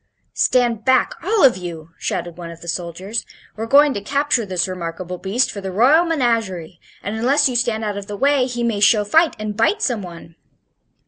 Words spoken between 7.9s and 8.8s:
of the way he may